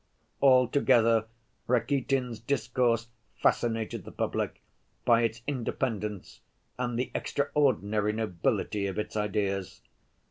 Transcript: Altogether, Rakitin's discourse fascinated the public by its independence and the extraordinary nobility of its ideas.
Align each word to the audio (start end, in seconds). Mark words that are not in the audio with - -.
Altogether, 0.41 1.25
Rakitin's 1.67 2.39
discourse 2.39 3.09
fascinated 3.37 4.03
the 4.03 4.11
public 4.11 4.59
by 5.05 5.21
its 5.21 5.43
independence 5.45 6.39
and 6.79 6.97
the 6.97 7.11
extraordinary 7.13 8.11
nobility 8.13 8.87
of 8.87 8.97
its 8.97 9.15
ideas. 9.15 9.81